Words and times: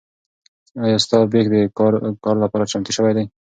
ایا 0.83 0.97
ستا 1.05 1.17
بیک 1.31 1.45
د 1.53 1.55
کار 2.25 2.35
لپاره 2.43 2.69
چمتو 2.71 2.91
شوی 2.97 3.13
دی؟ 3.17 3.25